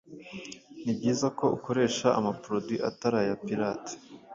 [0.83, 3.91] ni byiza ko ukoresha ama produit atari aya pirates